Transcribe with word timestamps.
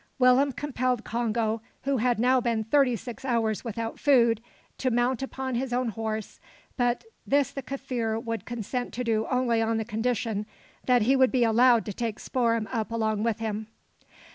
Willem 0.17 0.51
compelled 0.51 1.03
Congo, 1.03 1.61
who 1.83 1.97
had 1.97 2.17
now 2.19 2.41
been 2.41 2.63
thirty 2.63 2.95
six 2.95 3.23
hours 3.23 3.63
without 3.63 3.99
food, 3.99 4.41
to 4.79 4.89
mount 4.89 5.21
upon 5.21 5.53
his 5.53 5.71
own 5.71 5.89
horse; 5.89 6.39
but 6.75 7.03
this 7.27 7.51
the 7.51 7.61
Kaffir 7.61 8.19
would 8.19 8.43
consent 8.45 8.93
to 8.95 9.03
do 9.03 9.27
only 9.29 9.61
on 9.61 9.77
the 9.77 9.85
condition 9.85 10.47
that 10.87 11.03
he 11.03 11.15
would 11.15 11.31
be 11.31 11.43
allowed 11.43 11.85
to 11.85 11.93
take 11.93 12.17
Spoor'em 12.17 12.65
up 12.71 12.91
along 12.91 13.21
with 13.21 13.37
him. 13.37 13.67